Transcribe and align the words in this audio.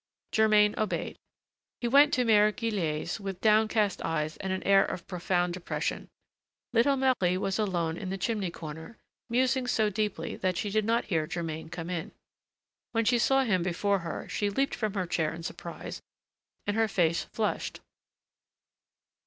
Germain 0.31 0.73
obeyed. 0.79 1.19
He 1.79 1.87
went 1.87 2.11
to 2.15 2.25
Mère 2.25 2.51
Guillette's, 2.55 3.19
with 3.19 3.39
downcast 3.39 4.01
eyes 4.01 4.35
and 4.37 4.51
an 4.51 4.63
air 4.63 4.83
of 4.83 5.05
profound 5.05 5.53
depression. 5.53 6.07
Little 6.73 6.97
Marie 6.97 7.37
was 7.37 7.59
alone 7.59 7.97
in 7.97 8.09
the 8.09 8.17
chimney 8.17 8.49
corner, 8.49 8.97
musing 9.29 9.67
so 9.67 9.91
deeply 9.91 10.35
that 10.37 10.57
she 10.57 10.71
did 10.71 10.85
not 10.85 11.05
hear 11.05 11.27
Germain 11.27 11.69
come 11.69 11.91
in. 11.91 12.13
When 12.93 13.05
she 13.05 13.19
saw 13.19 13.43
him 13.43 13.61
before 13.61 13.99
her, 13.99 14.27
she 14.27 14.49
leaped 14.49 14.73
from 14.73 14.95
her 14.95 15.05
chair 15.05 15.31
in 15.35 15.43
surprise 15.43 16.01
and 16.65 16.75
her 16.75 16.87
face 16.87 17.23
flushed. 17.25 17.79